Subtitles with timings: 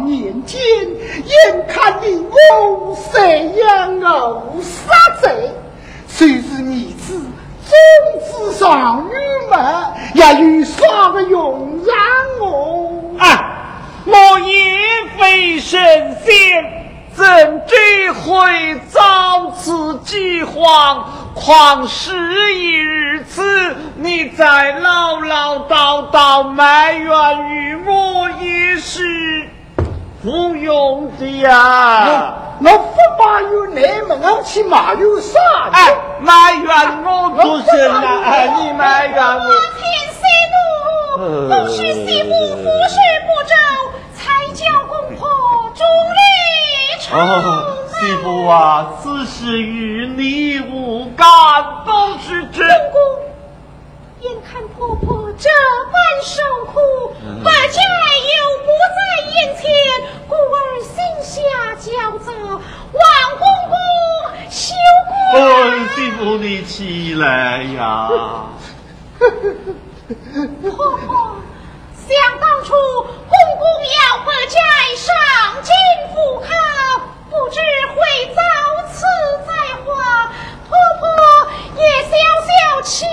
[0.00, 0.60] 年间，
[1.24, 4.92] 眼看你我赡养无杀
[5.22, 5.50] 贼，
[6.08, 7.18] 虽是女子，
[7.64, 9.12] 终至少女
[9.50, 9.84] 们
[10.14, 13.48] 也有耍个用让我啊！
[14.04, 14.76] 我也
[15.16, 15.80] 非神
[16.24, 16.64] 仙，
[17.14, 21.04] 怎知会遭此饥荒？
[21.34, 22.12] 况是
[22.54, 29.41] 一日次，你再唠唠叨叨埋怨于我也是。
[30.22, 32.34] 不用的呀。
[32.64, 35.40] 我不把有你们，我去埋怨啥？
[35.72, 38.00] 哎，埋怨我就是了，
[38.56, 39.50] 你埋怨我。
[39.80, 39.82] 天
[40.12, 40.22] 师
[41.18, 42.96] 母，都是媳妇服侍
[43.26, 43.52] 不周，
[44.14, 44.22] 才
[44.54, 45.28] 叫公婆
[45.74, 45.82] 助
[46.14, 46.20] 力
[47.12, 47.16] 哦，
[47.98, 51.26] 媳妇啊，此事与你无干，
[51.84, 52.64] 都是真。
[54.22, 55.48] 公眼看婆婆这
[55.90, 56.78] 般受苦，
[57.42, 58.96] 百家又不在
[59.32, 59.64] 眼前，
[60.28, 63.02] 故而心下焦躁，望
[63.38, 63.74] 公公
[64.48, 64.76] 休
[65.08, 65.40] 怪。
[65.40, 65.42] 哎，
[65.94, 68.08] 媳妇你起来呀！
[69.18, 71.36] 婆婆，
[71.96, 74.60] 想当初公公要把债
[74.96, 75.12] 上
[75.62, 75.72] 京
[76.14, 76.46] 赴考，
[77.32, 77.58] 不知
[77.96, 78.42] 会遭
[78.92, 79.06] 此
[79.46, 79.52] 灾
[79.86, 79.94] 祸，
[80.68, 81.08] 婆婆
[81.78, 82.12] 也消
[82.46, 83.06] 消气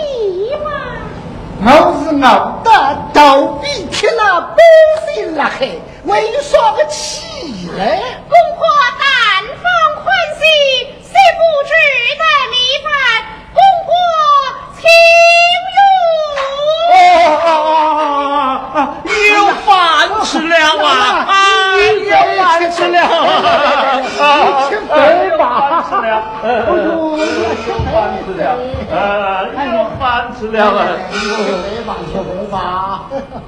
[0.61, 0.67] 嘛。
[1.61, 2.67] 我是熬得
[3.13, 4.61] 头皮贴了，百
[5.13, 5.69] 姓辣海，
[6.03, 8.03] 为啥个气嘞？
[8.27, 8.67] 公婆
[8.99, 9.07] 但
[9.55, 10.43] 放宽心，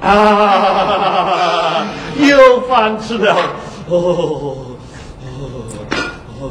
[0.02, 1.86] 啊，
[2.18, 3.34] 有饭吃了！
[3.88, 4.56] 哦哦
[6.40, 6.50] 哦，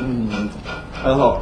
[0.00, 0.48] 嗯，
[1.02, 1.40] 很好。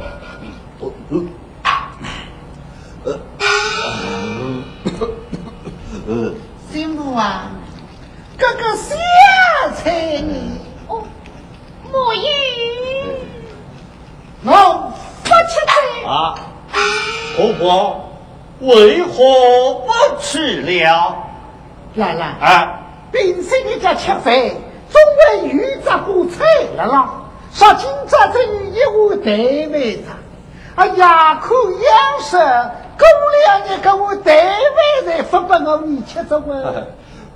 [30.77, 33.07] 啊，牙口养生，过
[33.47, 36.55] 两日给我带饭来，分给我你吃着哇。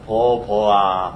[0.06, 1.14] 婆婆啊，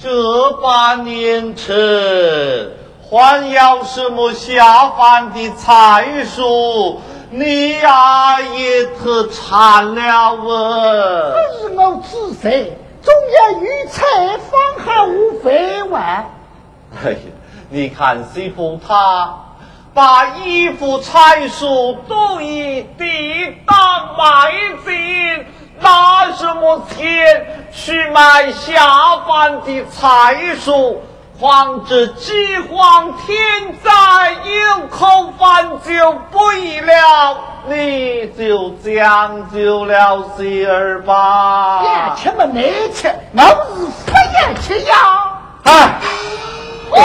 [0.00, 2.72] 这把年吃，
[3.10, 6.98] 还要什么下饭的菜蔬？
[7.30, 10.36] 你呀也特馋了啊！
[10.36, 12.66] 不是我自在，
[13.02, 16.30] 总要与菜方好无饭碗。
[17.04, 17.18] 哎呀，
[17.68, 19.34] 你看媳妇她
[19.94, 23.76] 把衣服菜蔬都已抵当
[24.18, 24.52] 买
[24.84, 25.46] 进，
[25.80, 30.96] 拿什么钱去买下饭的菜蔬？
[31.38, 33.36] 况这饥荒天
[33.82, 33.90] 灾，
[34.32, 41.82] 有口饭就不易了，你就将就了些儿吧。
[41.84, 44.94] 呀，吃么难吃，我是不要吃呀。
[45.64, 46.00] 哎。
[46.88, 46.98] 婆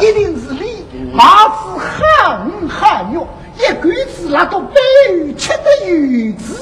[0.00, 3.26] 一定是你马子很很用，
[3.58, 4.80] 一棍子拉到白
[5.12, 6.56] 鱼吃得有滋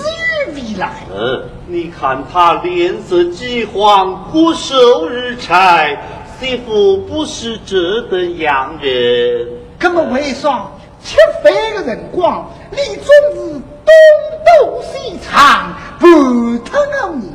[0.46, 0.92] 有味来。
[1.10, 5.98] 呃，你看他脸色饥黄，骨瘦如柴，
[6.38, 9.48] 媳妇不是这等样人。
[9.80, 10.66] 那么为啥
[11.02, 13.04] 吃饭的辰光，你总
[13.34, 13.92] 是东
[14.60, 16.06] 躲西藏，不
[16.58, 17.32] 疼我你？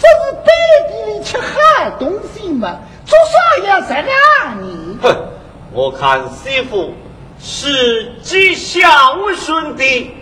[0.00, 0.50] 不是背
[0.88, 2.78] 地里吃好东西嘛？
[3.10, 4.96] 做啥要这样你？
[5.02, 5.16] 哼，
[5.72, 6.92] 我看媳妇
[7.40, 8.78] 是极孝
[9.34, 10.12] 顺的，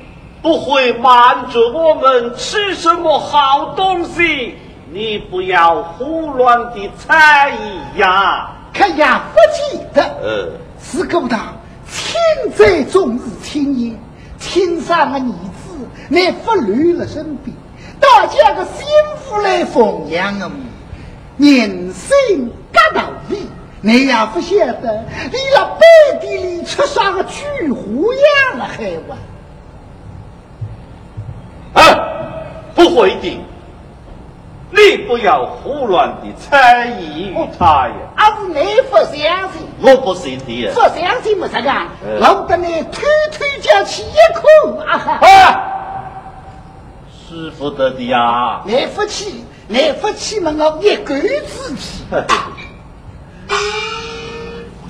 [0.40, 4.54] 不会瞒着我们吃什么好东西。
[4.90, 8.52] 你不要胡乱的猜疑呀！
[8.72, 10.48] 可也不记得，呃，
[10.82, 11.52] 是故他
[11.90, 12.18] 亲
[12.56, 13.92] 在终日亲也，
[14.38, 17.54] 亲生的儿子乃不留了身边，
[18.00, 18.86] 大家个心
[19.26, 20.50] 腹来奉养我，
[21.36, 23.48] 人生各道理，
[23.80, 25.86] 你也不晓得，你那背
[26.20, 27.80] 地里出啥个菊花
[28.50, 29.16] 样了还我？
[31.74, 31.80] 啊，
[32.74, 33.40] 不会的，
[34.70, 37.94] 你不要胡乱的猜疑于他呀！
[38.16, 41.48] 而是你不相信，我不信的不相信么？
[41.48, 41.70] 这个，
[42.04, 45.18] 嗯老得你推推将起一口啊哈！
[45.20, 45.26] 啊，
[47.28, 48.62] 是不得的呀！
[48.66, 52.02] 来福气，来福气嘛，我一杆子气。
[52.10, 52.24] 哎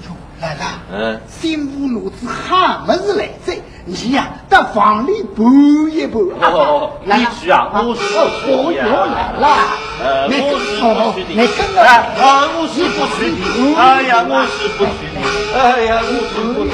[0.04, 0.60] 呦，来了。
[0.92, 3.60] 嗯，心无路子哈么子来着？
[3.84, 6.32] 你呀，到房里补一补。
[6.40, 8.18] 哦你去啊我是不
[8.52, 9.46] 我去呀又来了。
[10.00, 10.30] 呃，我
[10.60, 11.30] 是哦不去的。
[11.82, 11.84] 哎
[12.20, 13.42] 啊，我是不去的。
[13.80, 15.16] 哎呀，我是不去的。
[15.58, 15.58] 哎
[15.88, 16.70] 呀，我是不去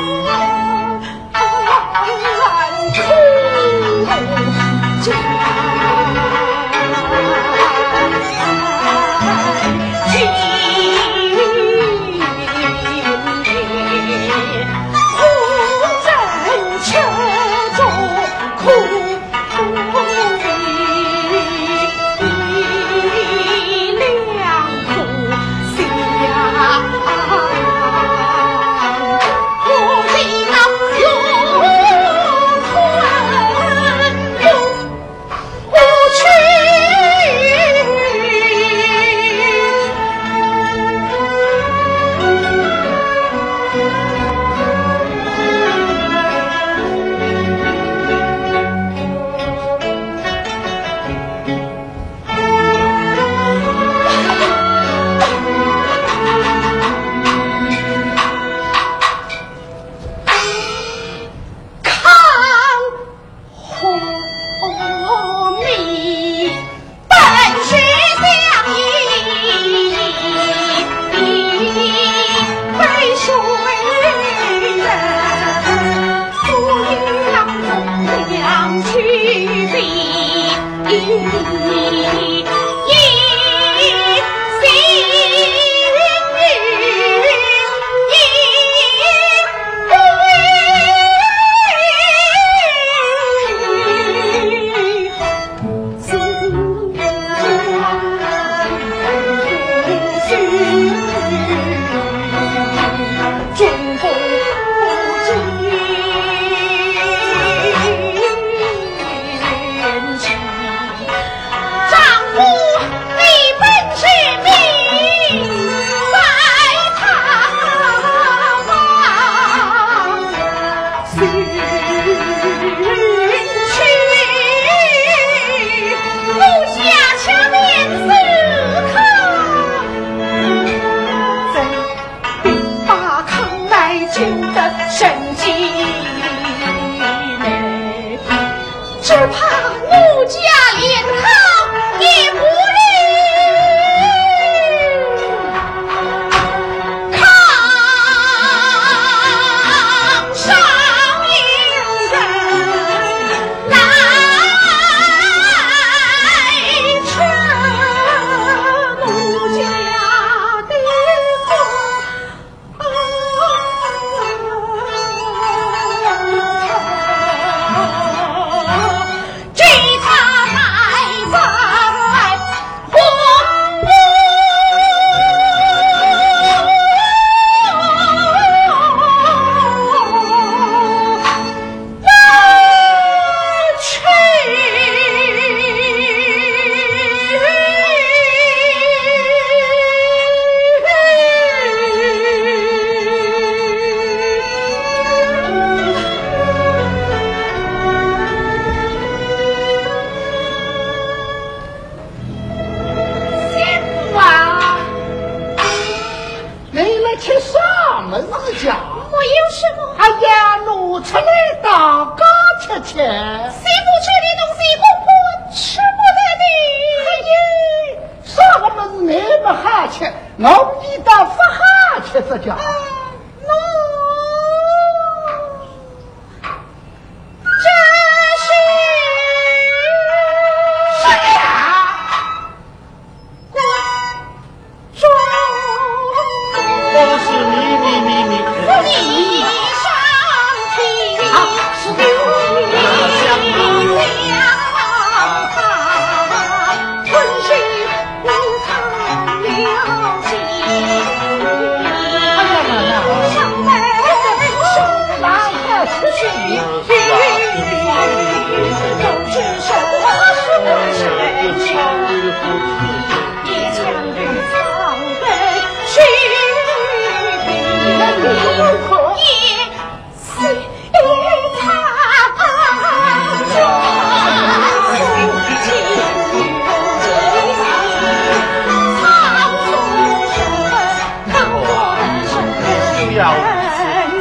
[0.00, 0.49] Música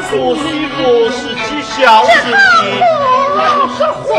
[0.09, 0.77] 做媳妇
[1.11, 2.09] 是吉小私，
[4.07, 4.11] 成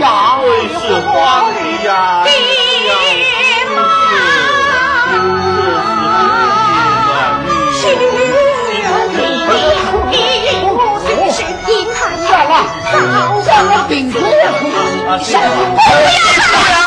[0.00, 0.04] 王
[0.42, 1.14] 是花
[1.50, 1.94] 里胡哨的
[2.26, 2.84] 爹
[3.72, 3.78] 妈。
[7.72, 7.80] 休
[13.70, 14.14] 要提，提，
[15.06, 15.80] 早上了，不
[16.72, 16.85] 要。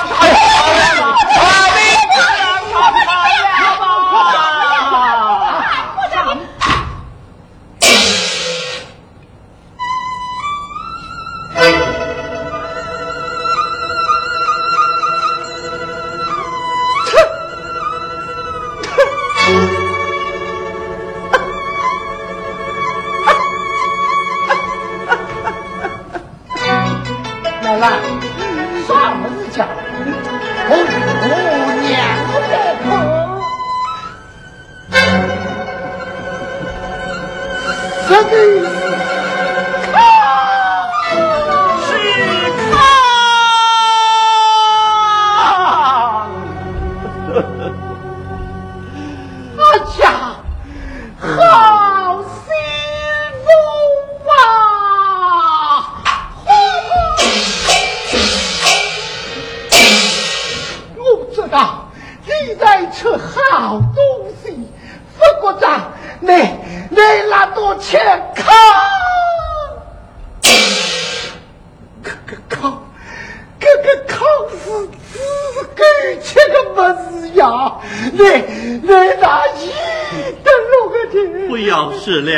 [81.47, 82.31] 不要试了。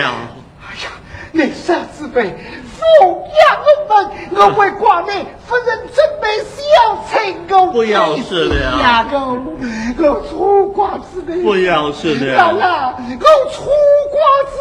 [0.61, 0.91] 哎呀，
[1.31, 2.23] 你啥子辈？
[2.77, 3.93] 奉养我们，
[4.31, 5.07] 我会挂你
[5.45, 8.55] 夫人准备小菜，我不要试了。
[8.55, 9.17] 呀，我
[9.97, 12.47] 我粗瓜子的，不要失了。
[12.47, 13.69] 我粗
[14.09, 14.17] 瓜
[14.49, 14.57] 子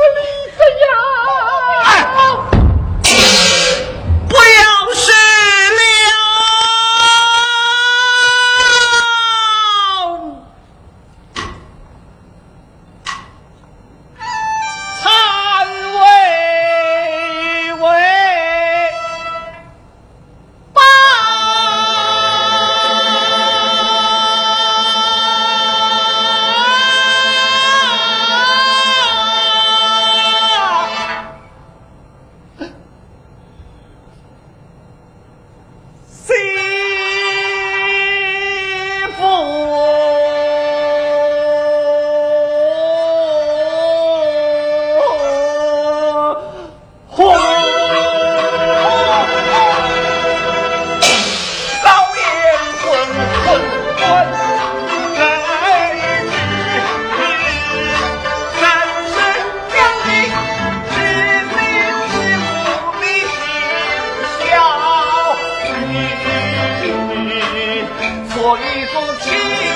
[68.42, 69.28] 我一众勤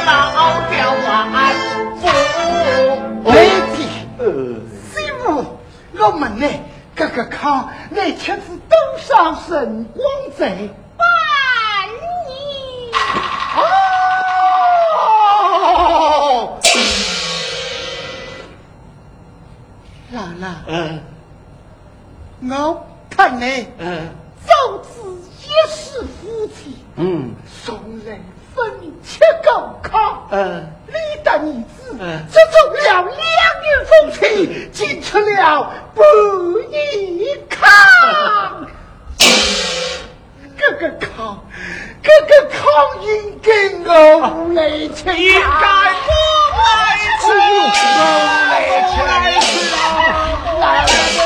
[0.06, 0.10] 劳
[0.70, 0.72] 的
[1.04, 1.28] 万
[2.00, 2.02] 父，
[3.22, 3.26] 夫
[3.76, 3.76] 妻，
[4.90, 5.24] 媳妇，
[5.98, 6.48] 我们呢？
[6.94, 10.02] 各个康，乃妻子登上神光
[10.38, 10.70] 寨，
[20.38, 20.64] 年。
[20.66, 21.02] 嗯，
[22.40, 23.66] 我？
[23.78, 24.08] 嗯，
[24.46, 24.88] 早知
[25.42, 27.34] 一世夫妻，嗯，
[28.06, 28.18] 人。
[28.54, 29.48] 分切够
[29.82, 30.22] 卡。
[30.30, 31.98] 嗯，你的儿子
[32.30, 36.02] 只种了两年风气，进出了不
[36.70, 36.74] 一
[37.50, 37.56] 靠。
[40.56, 41.44] 这个康，
[42.02, 42.58] 这个康
[43.02, 43.50] 应该
[43.84, 43.92] 我
[44.54, 44.58] 来
[44.94, 45.44] 请，应该
[46.50, 47.22] 我来请，
[50.46, 51.23] 我来！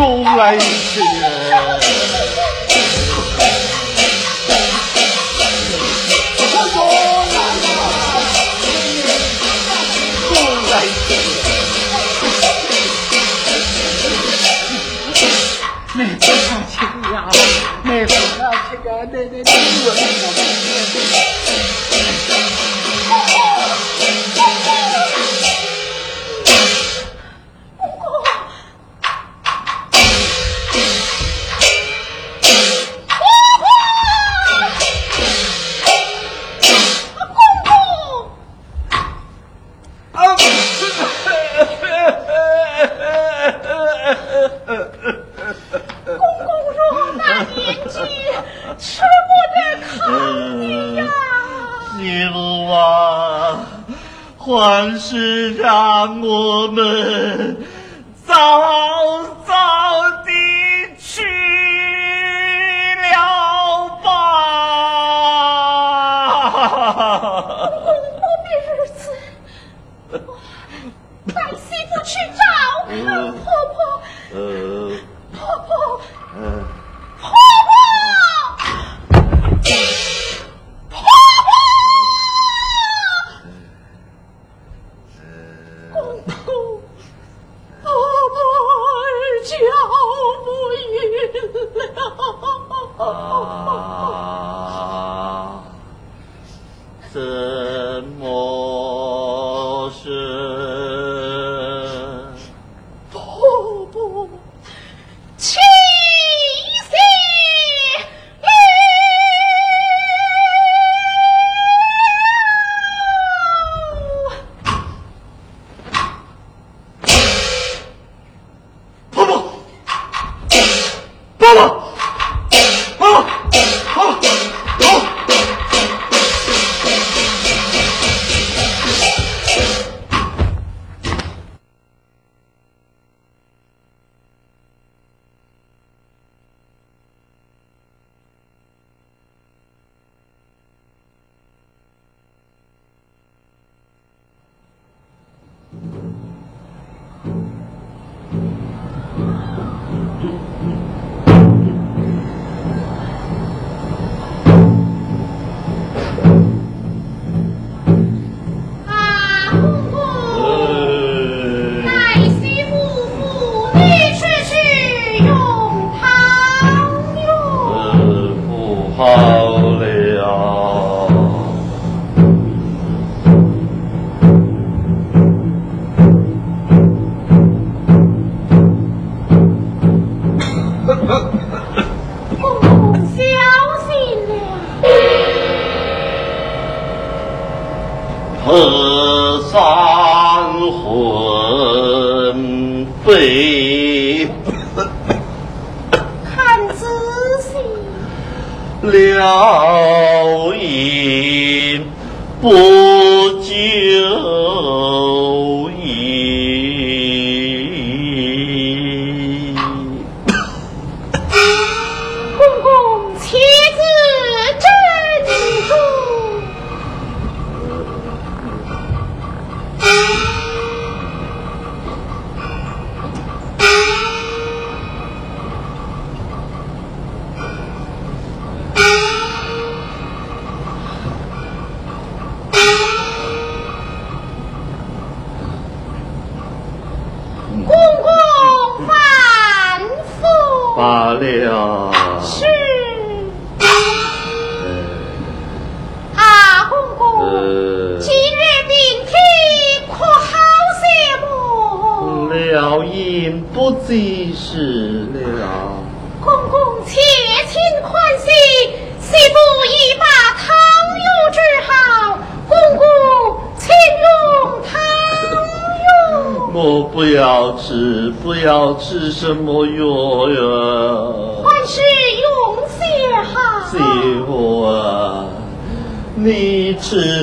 [0.00, 0.62] 我爱你。
[15.94, 16.78] 没事啊，亲
[17.10, 17.12] 娘，
[17.82, 20.17] 没事啊，亲娘，奶奶，你。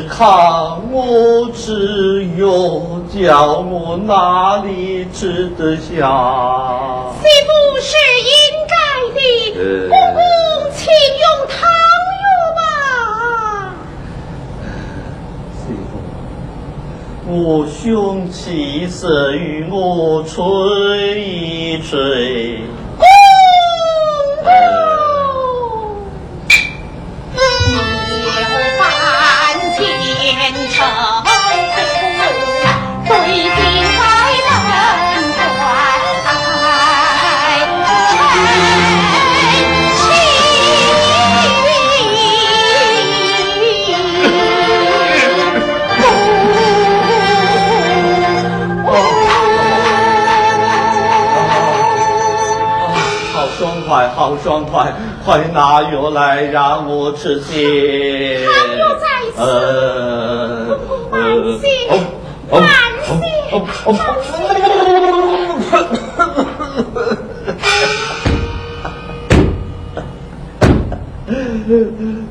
[0.06, 2.48] 吃糠，我吃药，
[3.10, 7.12] 叫我哪里吃得下？
[7.20, 7.50] 媳妇
[7.82, 8.32] 是应
[8.68, 8.76] 该
[9.60, 10.20] 的，公公
[10.76, 10.86] 请
[11.24, 11.58] 用汤
[12.22, 12.60] 药吧。
[15.58, 15.92] 媳妇，
[17.28, 22.55] 我兄气色与我吹一吹。
[54.16, 54.94] 好爽快，
[55.26, 58.40] 快拿药来让我吃些。
[58.46, 60.80] 汤药在此，呃，
[61.12, 61.20] 慢
[61.60, 61.68] 些，
[62.50, 62.62] 慢
[63.06, 63.22] 些。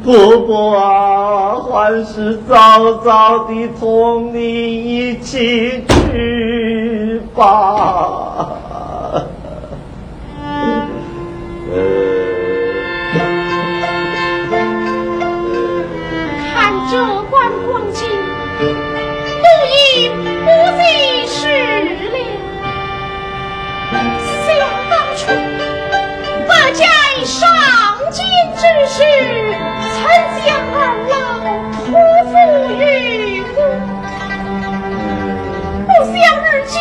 [0.04, 1.72] 婆婆啊，还
[2.04, 8.46] 是早早的同你一起去吧。
[16.52, 16.54] 看
[16.90, 16.92] 这
[17.30, 17.34] 观
[17.66, 17.98] 光景，
[19.40, 19.74] 不应
[20.44, 20.80] 不再
[21.26, 21.34] 是
[21.84, 21.88] 了。
[24.46, 24.48] 想
[24.88, 25.22] 当初，
[26.46, 26.82] 我家
[27.24, 27.34] 上
[28.10, 28.16] 京
[28.56, 28.96] 之时，
[29.94, 29.98] 曾
[30.44, 30.74] 将二
[31.10, 31.12] 老
[31.84, 31.86] 托
[32.30, 32.32] 付
[32.74, 32.82] 于
[33.56, 33.58] 我，
[35.86, 36.74] 不想如今。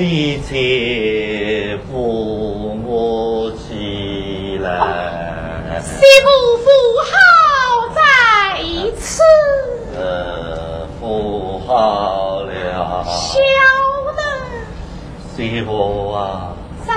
[0.00, 5.78] 你且扶我起来。
[5.82, 5.92] 西
[6.24, 6.66] 母扶
[7.04, 7.12] 好
[7.94, 8.00] 在
[8.96, 9.22] 此。
[9.98, 13.04] 呃，扶好了。
[13.04, 13.38] 小
[14.16, 14.22] 呢？
[15.36, 16.56] 西母啊。
[16.86, 16.94] 在。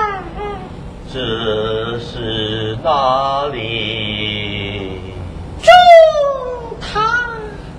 [1.12, 5.12] 这是哪里？
[5.60, 5.68] 中
[6.80, 7.04] 堂。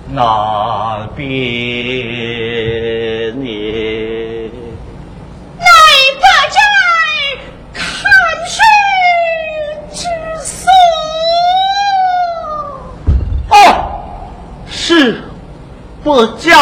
[0.08, 1.26] 那边
[16.06, 16.54] 不在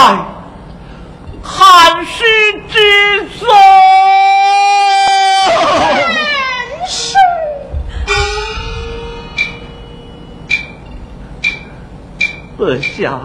[1.43, 2.25] 汉室
[2.71, 2.79] 之
[3.39, 3.47] 中。
[6.89, 7.15] 是。
[12.57, 13.21] 阁下，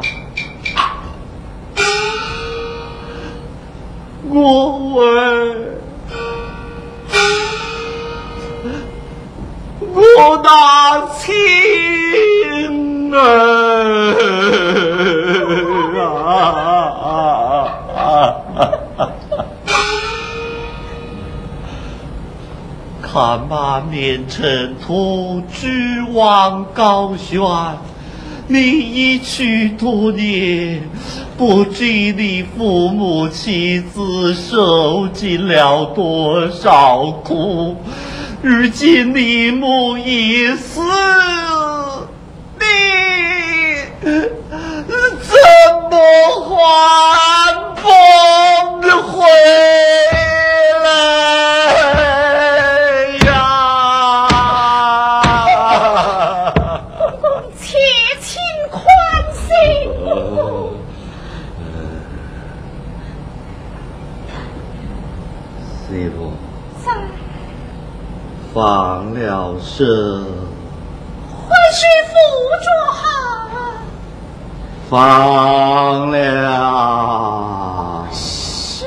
[4.27, 5.79] 我儿，
[9.79, 10.49] 我的
[11.17, 11.33] 亲
[13.15, 13.19] 儿
[23.11, 27.39] 看马面尘土，指望高悬。
[28.45, 30.83] 你一去多年，
[31.35, 37.75] 不知你父母妻子受尽了多少苦。
[38.43, 40.81] 如今你母已死，
[42.59, 42.63] 你
[44.03, 45.35] 怎
[45.89, 45.97] 么
[46.47, 47.18] 还
[68.59, 69.55] 放了。
[69.61, 69.87] 声，
[71.47, 71.85] 还是。
[72.09, 72.11] 扶
[72.65, 73.01] 着好。
[74.89, 74.91] 放
[76.11, 76.17] 了。
[78.11, 78.85] 是。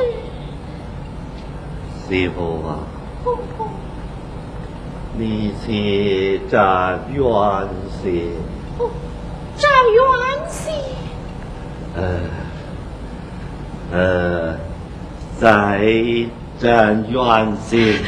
[2.07, 2.37] 师傅
[2.69, 2.85] 啊，
[3.25, 3.61] 公公，
[5.17, 7.25] 你去站远
[8.03, 8.29] 些。
[8.79, 8.91] 哦，
[9.57, 10.03] 站远
[10.51, 10.71] 些。
[11.97, 12.03] 呃
[13.91, 14.55] 呃，
[15.41, 15.81] 再
[16.59, 17.99] 站远些。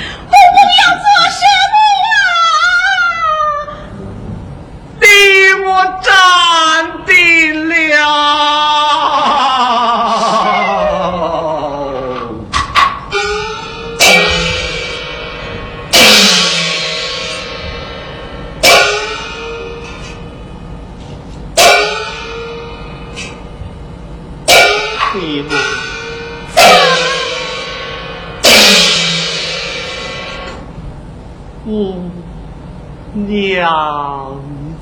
[33.15, 34.41] 娘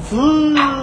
[0.09, 0.82] 子。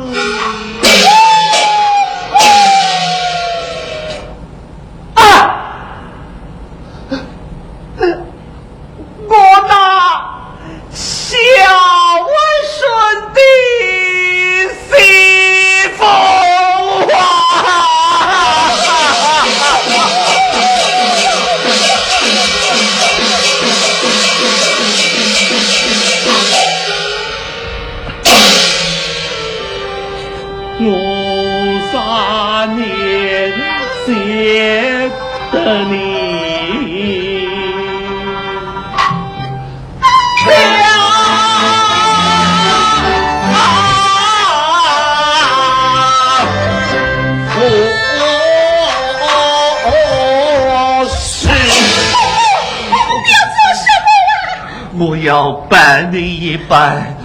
[55.99, 57.17] 要办你一办，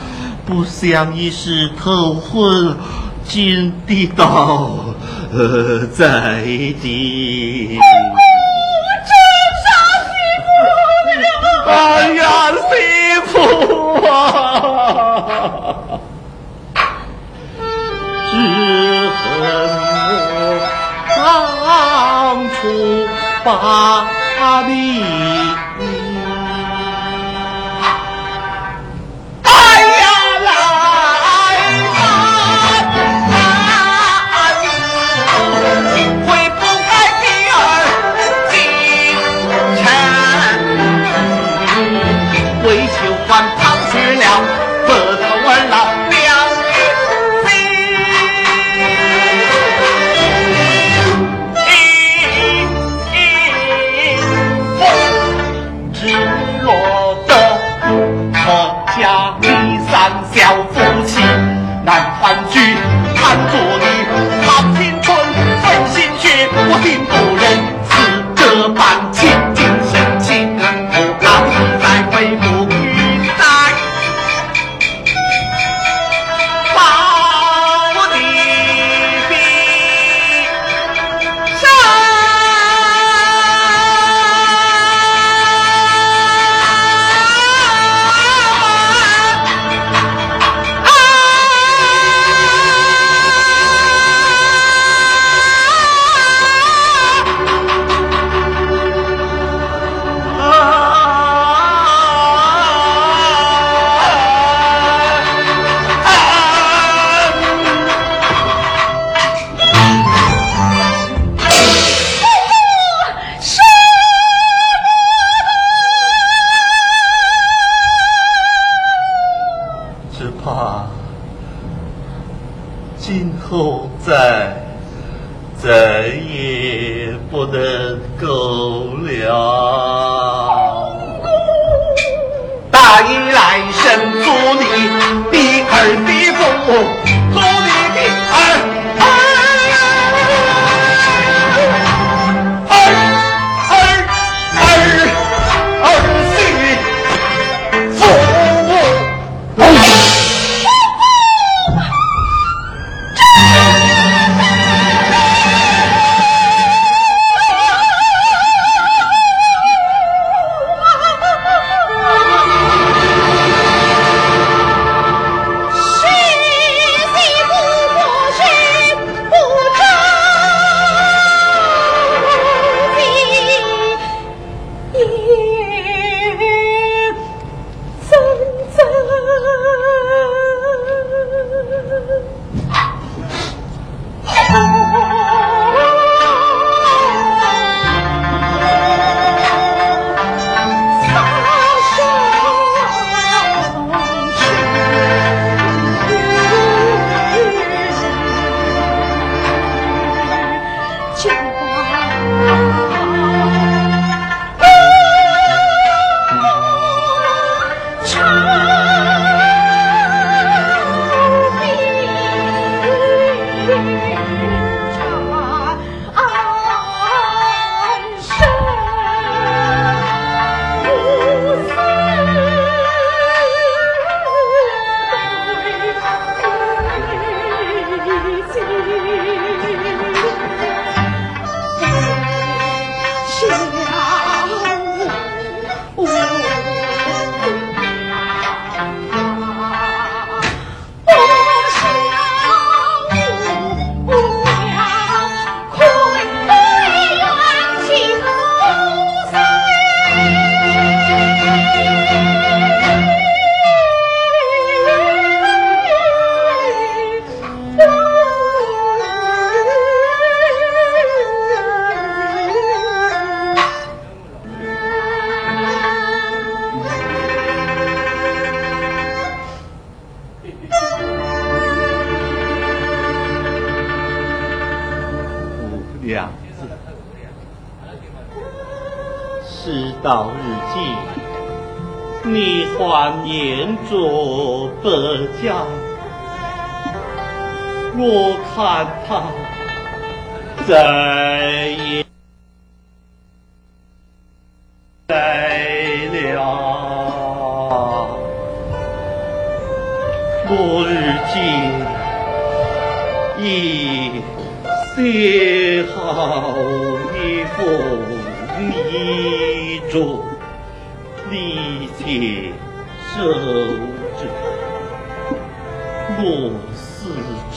[0.45, 2.77] 不想一时头昏，
[3.25, 4.71] 竟跌倒
[5.33, 6.43] 呃在
[6.83, 7.79] 地。
[11.67, 12.25] 哎呀，
[12.69, 13.39] 媳妇
[14.07, 14.11] 啊！
[18.31, 18.33] 只
[19.17, 19.31] 恨
[21.17, 21.23] 我
[21.65, 22.59] 当初
[23.45, 23.49] 把
[24.67, 25.04] 你。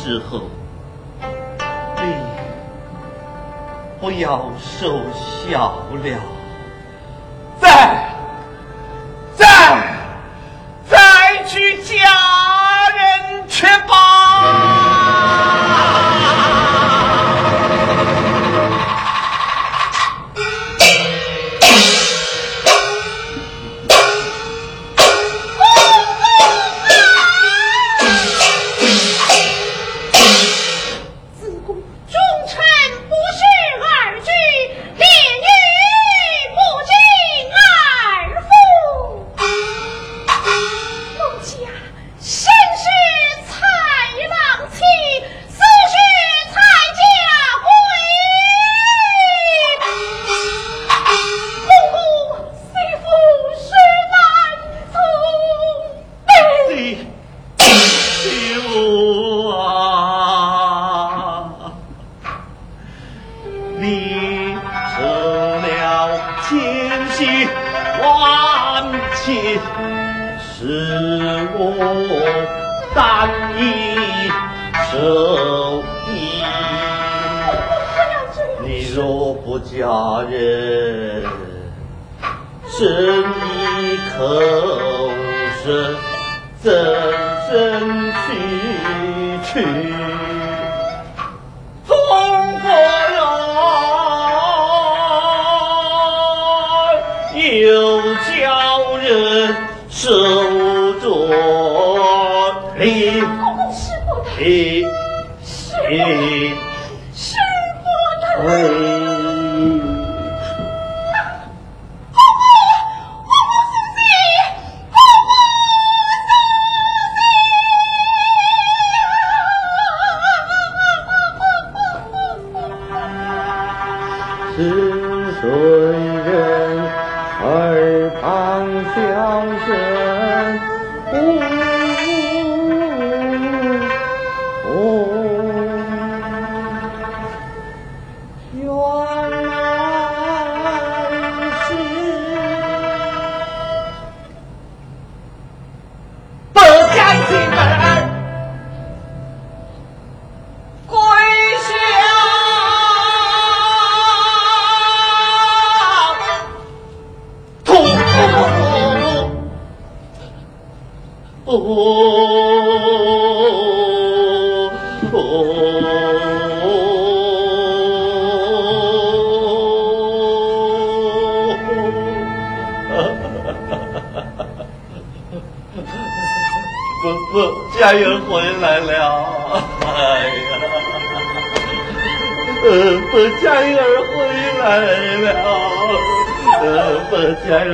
[0.08, 0.44] 之后，
[1.20, 2.14] 你
[4.00, 6.37] 不要受笑了。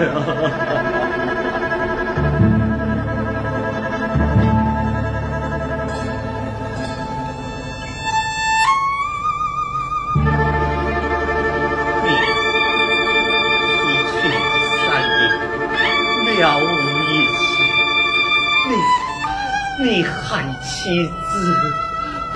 [20.63, 21.11] 妻子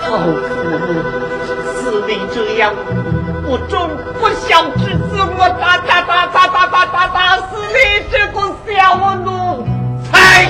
[0.00, 0.28] 报复，
[1.72, 2.74] 死命这样，
[3.50, 3.90] 我终
[4.20, 9.66] 不孝之子，我打打打打打打打打死你这个小奴
[10.04, 10.46] 才！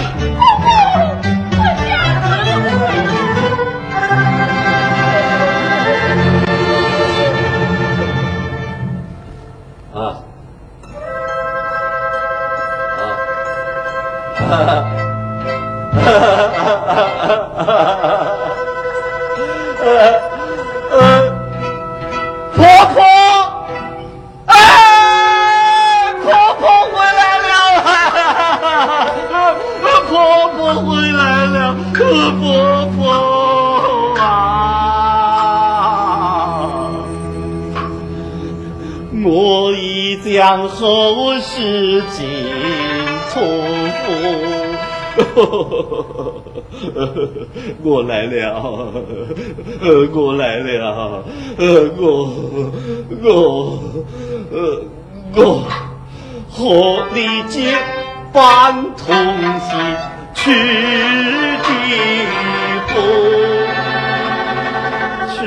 [47.83, 48.61] 我来了，
[50.13, 51.25] 我来了，
[51.99, 52.29] 我
[53.23, 53.79] 我
[55.37, 55.65] 我
[56.51, 57.79] 和你结
[58.33, 59.15] 伴同
[59.61, 59.71] 行
[60.35, 60.51] 去
[61.63, 61.69] 地
[62.89, 62.91] 方
[65.37, 65.39] 去。